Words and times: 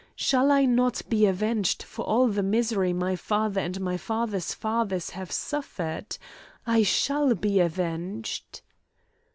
Shall 0.15 0.49
I 0.51 0.65
not 0.65 1.03
be 1.09 1.27
avenged 1.27 1.83
for 1.83 2.03
all 2.05 2.27
the 2.27 2.41
misery 2.41 2.91
my 2.91 3.15
father 3.15 3.61
and 3.61 3.79
my 3.79 3.97
father's 3.97 4.51
fathers 4.51 5.11
have 5.11 5.31
suffered? 5.31 6.17
I 6.65 6.81
shall 6.81 7.35
be 7.35 7.59
avenged." 7.59 8.61